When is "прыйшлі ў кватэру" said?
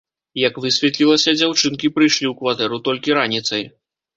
1.99-2.83